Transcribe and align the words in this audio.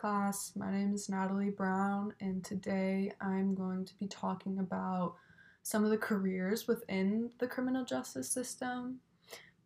class. 0.00 0.52
My 0.56 0.72
name 0.72 0.94
is 0.94 1.10
Natalie 1.10 1.50
Brown, 1.50 2.14
and 2.22 2.42
today 2.42 3.12
I'm 3.20 3.54
going 3.54 3.84
to 3.84 3.94
be 3.98 4.06
talking 4.06 4.58
about 4.58 5.16
some 5.62 5.84
of 5.84 5.90
the 5.90 5.98
careers 5.98 6.66
within 6.66 7.30
the 7.38 7.46
criminal 7.46 7.84
justice 7.84 8.30
system, 8.30 9.00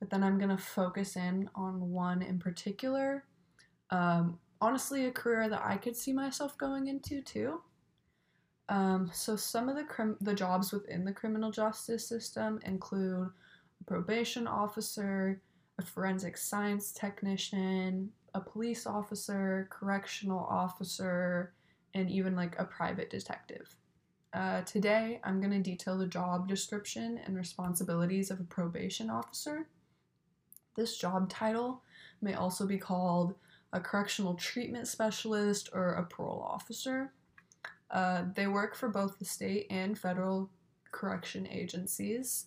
but 0.00 0.10
then 0.10 0.24
I'm 0.24 0.36
going 0.38 0.50
to 0.50 0.58
focus 0.58 1.14
in 1.14 1.48
on 1.54 1.92
one 1.92 2.20
in 2.20 2.40
particular. 2.40 3.22
Um, 3.90 4.40
honestly, 4.60 5.06
a 5.06 5.12
career 5.12 5.48
that 5.48 5.62
I 5.64 5.76
could 5.76 5.94
see 5.94 6.12
myself 6.12 6.58
going 6.58 6.88
into 6.88 7.22
too. 7.22 7.60
Um, 8.68 9.12
so, 9.14 9.36
some 9.36 9.68
of 9.68 9.76
the, 9.76 9.84
crim- 9.84 10.18
the 10.20 10.34
jobs 10.34 10.72
within 10.72 11.04
the 11.04 11.12
criminal 11.12 11.52
justice 11.52 12.08
system 12.08 12.58
include 12.64 13.28
a 13.80 13.84
probation 13.84 14.48
officer, 14.48 15.40
a 15.78 15.84
forensic 15.84 16.36
science 16.36 16.90
technician, 16.90 18.10
a 18.34 18.40
police 18.40 18.86
officer, 18.86 19.68
correctional 19.70 20.46
officer, 20.50 21.52
and 21.94 22.10
even 22.10 22.34
like 22.34 22.58
a 22.58 22.64
private 22.64 23.08
detective. 23.08 23.76
Uh, 24.32 24.62
today, 24.62 25.20
I'm 25.22 25.40
going 25.40 25.52
to 25.52 25.60
detail 25.60 25.96
the 25.96 26.08
job 26.08 26.48
description 26.48 27.20
and 27.24 27.36
responsibilities 27.36 28.32
of 28.32 28.40
a 28.40 28.44
probation 28.44 29.08
officer. 29.08 29.68
This 30.74 30.96
job 30.96 31.30
title 31.30 31.82
may 32.20 32.34
also 32.34 32.66
be 32.66 32.78
called 32.78 33.34
a 33.72 33.80
correctional 33.80 34.34
treatment 34.34 34.88
specialist 34.88 35.68
or 35.72 35.92
a 35.92 36.04
parole 36.04 36.42
officer. 36.42 37.12
Uh, 37.92 38.24
they 38.34 38.48
work 38.48 38.74
for 38.74 38.88
both 38.88 39.20
the 39.20 39.24
state 39.24 39.68
and 39.70 39.96
federal 39.96 40.50
correction 40.90 41.46
agencies 41.46 42.46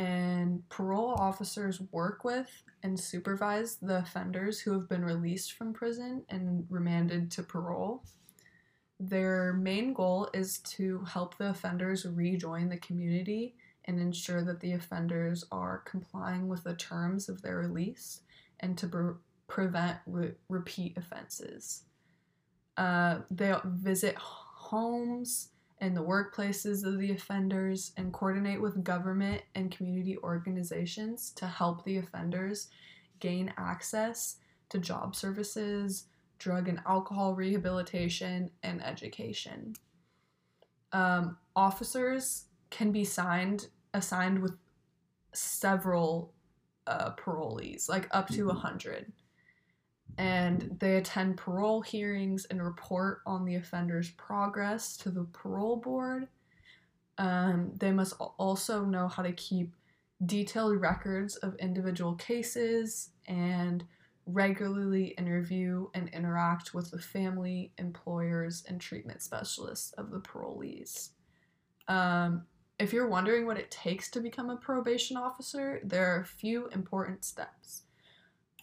and 0.00 0.66
parole 0.70 1.14
officers 1.18 1.82
work 1.92 2.24
with 2.24 2.48
and 2.82 2.98
supervise 2.98 3.76
the 3.76 3.98
offenders 3.98 4.58
who 4.58 4.72
have 4.72 4.88
been 4.88 5.04
released 5.04 5.52
from 5.52 5.74
prison 5.74 6.24
and 6.30 6.64
remanded 6.70 7.30
to 7.32 7.42
parole. 7.42 8.02
Their 8.98 9.52
main 9.52 9.92
goal 9.92 10.30
is 10.32 10.60
to 10.60 11.04
help 11.04 11.36
the 11.36 11.50
offenders 11.50 12.06
rejoin 12.06 12.70
the 12.70 12.78
community 12.78 13.56
and 13.84 14.00
ensure 14.00 14.42
that 14.42 14.60
the 14.60 14.72
offenders 14.72 15.44
are 15.52 15.82
complying 15.84 16.48
with 16.48 16.64
the 16.64 16.76
terms 16.76 17.28
of 17.28 17.42
their 17.42 17.58
release 17.58 18.22
and 18.60 18.78
to 18.78 18.88
pre- 18.88 19.14
prevent 19.48 19.98
re- 20.06 20.32
repeat 20.48 20.96
offenses. 20.96 21.82
Uh, 22.78 23.18
they 23.30 23.54
visit 23.66 24.16
homes, 24.16 25.50
and 25.80 25.96
the 25.96 26.02
workplaces 26.02 26.84
of 26.84 26.98
the 26.98 27.12
offenders 27.12 27.92
and 27.96 28.12
coordinate 28.12 28.60
with 28.60 28.84
government 28.84 29.42
and 29.54 29.74
community 29.74 30.18
organizations 30.18 31.30
to 31.32 31.46
help 31.46 31.84
the 31.84 31.96
offenders 31.96 32.68
gain 33.18 33.52
access 33.56 34.36
to 34.68 34.78
job 34.78 35.16
services, 35.16 36.04
drug 36.38 36.68
and 36.68 36.80
alcohol 36.86 37.34
rehabilitation, 37.34 38.50
and 38.62 38.84
education. 38.84 39.74
Um, 40.92 41.38
officers 41.56 42.44
can 42.70 42.92
be 42.92 43.04
signed 43.04 43.68
assigned 43.92 44.40
with 44.40 44.56
several 45.32 46.32
uh, 46.86 47.10
parolees, 47.16 47.88
like 47.88 48.08
up 48.12 48.28
to 48.28 48.50
a 48.50 48.54
hundred 48.54 49.12
and 50.18 50.76
they 50.80 50.96
attend 50.96 51.36
parole 51.36 51.80
hearings 51.80 52.46
and 52.46 52.62
report 52.62 53.20
on 53.26 53.44
the 53.44 53.56
offender's 53.56 54.10
progress 54.10 54.96
to 54.98 55.10
the 55.10 55.24
parole 55.32 55.76
board. 55.76 56.28
Um, 57.18 57.72
they 57.76 57.92
must 57.92 58.14
also 58.38 58.84
know 58.84 59.08
how 59.08 59.22
to 59.22 59.32
keep 59.32 59.74
detailed 60.24 60.80
records 60.80 61.36
of 61.36 61.54
individual 61.56 62.14
cases 62.14 63.10
and 63.26 63.84
regularly 64.26 65.08
interview 65.18 65.88
and 65.94 66.08
interact 66.10 66.74
with 66.74 66.90
the 66.90 66.98
family, 66.98 67.72
employers, 67.78 68.64
and 68.68 68.80
treatment 68.80 69.22
specialists 69.22 69.92
of 69.92 70.10
the 70.10 70.20
parolees. 70.20 71.10
Um, 71.88 72.44
if 72.78 72.92
you're 72.92 73.08
wondering 73.08 73.46
what 73.46 73.58
it 73.58 73.70
takes 73.70 74.10
to 74.10 74.20
become 74.20 74.48
a 74.48 74.56
probation 74.56 75.16
officer, 75.16 75.80
there 75.84 76.14
are 76.14 76.20
a 76.20 76.24
few 76.24 76.68
important 76.68 77.24
steps. 77.24 77.82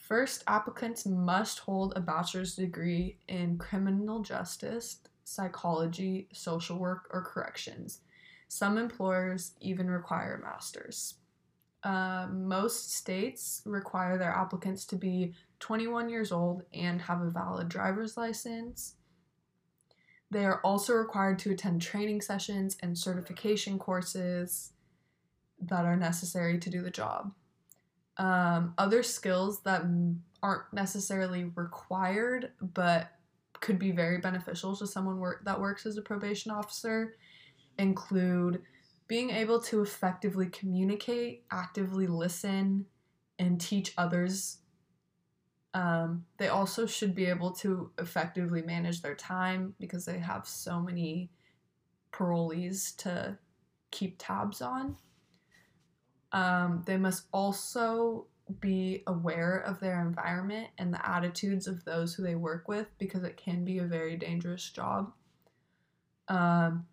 First, 0.08 0.46
applicants 0.48 1.06
must 1.06 1.60
hold 1.60 1.92
a 1.96 2.00
bachelor's 2.00 2.56
degree 2.56 3.18
in 3.28 3.58
criminal 3.58 4.22
justice, 4.22 5.00
psychology, 5.26 6.30
social 6.32 6.78
work, 6.78 7.10
or 7.12 7.22
corrections. 7.22 8.00
Some 8.48 8.78
employers 8.78 9.52
even 9.60 9.90
require 9.90 10.40
master's. 10.42 11.16
Uh, 11.84 12.28
most 12.32 12.94
states 12.96 13.62
require 13.66 14.18
their 14.18 14.32
applicants 14.32 14.86
to 14.86 14.96
be 14.96 15.34
21 15.60 16.08
years 16.08 16.32
old 16.32 16.64
and 16.74 17.02
have 17.02 17.20
a 17.20 17.30
valid 17.30 17.68
driver's 17.68 18.16
license. 18.16 18.96
They 20.32 20.46
are 20.46 20.62
also 20.62 20.94
required 20.94 21.38
to 21.40 21.52
attend 21.52 21.82
training 21.82 22.22
sessions 22.22 22.78
and 22.82 22.98
certification 22.98 23.78
courses 23.78 24.72
that 25.60 25.84
are 25.84 25.98
necessary 25.98 26.60
to 26.60 26.70
do 26.70 26.82
the 26.82 26.92
job. 26.92 27.34
Um, 28.18 28.74
other 28.78 29.04
skills 29.04 29.62
that 29.64 29.84
aren't 30.42 30.74
necessarily 30.74 31.52
required 31.56 32.52
but 32.62 33.12
could 33.60 33.80
be 33.80 33.92
very 33.92 34.20
beneficial 34.20 34.76
to 34.76 34.88
someone 34.88 35.20
work, 35.20 35.44
that 35.46 35.60
works 35.60 35.86
as 35.86 35.98
a 35.98 36.02
probation 36.02 36.52
officer 36.52 37.16
include 37.78 38.62
being 39.08 39.30
able 39.30 39.62
to 39.62 39.82
effectively 39.82 40.48
communicate, 40.48 41.44
actively 41.52 42.08
listen, 42.08 42.86
and 43.40 43.60
teach 43.62 43.94
others. 43.98 44.60
Um, 45.74 46.26
they 46.38 46.48
also 46.48 46.86
should 46.86 47.14
be 47.14 47.26
able 47.26 47.52
to 47.52 47.92
effectively 48.00 48.62
manage 48.62 49.02
their 49.02 49.16
time 49.16 49.76
because 49.80 50.06
they 50.06 50.18
have 50.20 50.48
so 50.48 50.82
many 50.82 51.30
parolees 52.12 52.96
to 52.98 53.38
keep 53.92 54.16
tabs 54.18 54.62
on. 54.62 54.98
Um, 56.32 56.84
they 56.86 56.98
must 56.98 57.26
also 57.32 58.28
be 58.60 59.04
aware 59.08 59.58
of 59.58 59.80
their 59.80 60.02
environment 60.02 60.70
and 60.78 60.94
the 60.94 61.10
attitudes 61.10 61.68
of 61.68 61.84
those 61.86 62.14
who 62.14 62.24
they 62.24 62.36
work 62.36 62.68
with 62.68 62.88
because 62.98 63.24
it 63.24 63.38
can 63.38 63.66
be 63.66 63.80
a 63.80 63.86
very 63.86 64.16
dangerous 64.16 64.70
job. 64.70 65.12
Um, 66.28 66.86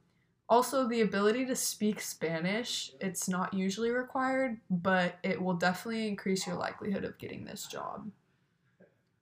also, 0.49 0.87
the 0.87 1.01
ability 1.01 1.47
to 1.47 1.57
speak 1.57 2.01
Spanish, 2.01 2.91
it's 3.01 3.29
not 3.29 3.55
usually 3.55 3.91
required, 3.91 4.61
but 4.69 5.19
it 5.23 5.41
will 5.41 5.55
definitely 5.55 6.07
increase 6.07 6.47
your 6.47 6.57
likelihood 6.57 7.05
of 7.05 7.19
getting 7.19 7.45
this 7.45 7.67
job. 7.67 8.11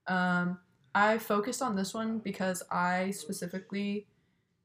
Um, 0.09 0.59
I 0.95 1.19
focused 1.19 1.63
on 1.63 1.77
this 1.77 1.95
one 1.95 2.19
because 2.19 2.63
I 2.71 3.13
specifically 3.13 4.07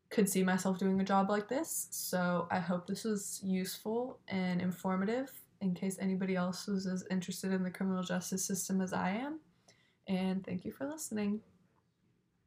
could 0.09 0.29
see 0.29 0.43
myself 0.43 0.79
doing 0.79 0.99
a 1.01 1.03
job 1.03 1.29
like 1.29 1.47
this. 1.47 1.87
So 1.91 2.47
I 2.51 2.59
hope 2.59 2.87
this 2.87 3.03
was 3.03 3.41
useful 3.43 4.19
and 4.27 4.61
informative 4.61 5.31
in 5.61 5.73
case 5.73 5.97
anybody 5.99 6.35
else 6.35 6.67
was 6.67 6.85
as 6.87 7.05
interested 7.09 7.51
in 7.51 7.63
the 7.63 7.71
criminal 7.71 8.03
justice 8.03 8.45
system 8.45 8.81
as 8.81 8.93
I 8.93 9.11
am. 9.11 9.39
And 10.07 10.45
thank 10.45 10.63
you 10.63 10.71
for 10.71 10.87
listening. 10.87 11.41